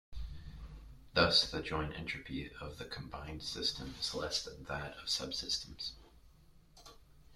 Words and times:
Thus 1.13 1.51
the 1.51 1.61
joint 1.61 1.93
entropy 1.93 2.49
of 2.59 2.79
the 2.79 2.85
combined 2.85 3.43
system 3.43 3.93
is 3.99 4.15
less 4.15 4.43
than 4.43 4.63
that 4.63 4.93
of 4.97 5.05
subsystems. 5.05 5.91